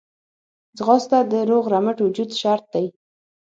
[0.77, 2.85] ځغاسته د روغ رمټ وجود شرط دی